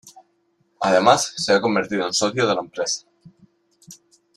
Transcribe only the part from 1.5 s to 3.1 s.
ha convertido en socio de la empresa.